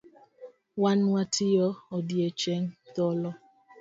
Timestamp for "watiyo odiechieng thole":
1.13-3.29